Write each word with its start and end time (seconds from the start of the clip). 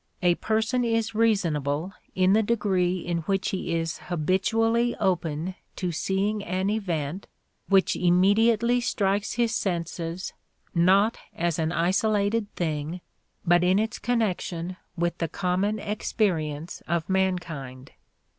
A 0.23 0.33
person 0.33 0.83
is 0.83 1.13
reasonable 1.13 1.93
in 2.15 2.33
the 2.33 2.41
degree 2.41 2.97
in 2.97 3.19
which 3.27 3.49
he 3.49 3.75
is 3.75 3.99
habitually 4.07 4.95
open 4.95 5.53
to 5.75 5.91
seeing 5.91 6.43
an 6.43 6.71
event 6.71 7.27
which 7.69 7.95
immediately 7.95 8.81
strikes 8.81 9.33
his 9.33 9.53
senses 9.53 10.33
not 10.73 11.19
as 11.35 11.59
an 11.59 11.71
isolated 11.71 12.51
thing 12.55 13.01
but 13.45 13.63
in 13.63 13.77
its 13.77 13.99
connection 13.99 14.75
with 14.97 15.19
the 15.19 15.27
common 15.27 15.77
experience 15.77 16.81
of 16.87 17.07
mankind. 17.07 17.91